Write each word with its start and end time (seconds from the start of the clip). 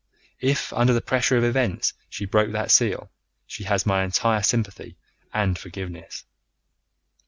If 0.39 0.73
under 0.73 0.93
the 0.93 0.99
pressure 1.01 1.37
of 1.37 1.43
events 1.43 1.93
she 2.09 2.25
broke 2.25 2.51
that 2.53 2.71
seal, 2.71 3.11
she 3.45 3.65
has 3.65 3.85
my 3.85 4.03
entire 4.03 4.41
sympathy 4.41 4.97
and 5.31 5.59
forgiveness. 5.59 6.25